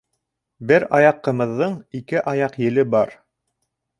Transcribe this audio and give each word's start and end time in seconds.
Бер 0.71 0.85
аяҡ 0.99 1.19
ҡымыҙҙың 1.27 1.77
ике 2.01 2.25
аяҡ 2.33 2.59
еле 2.69 2.89
бар. 2.97 3.17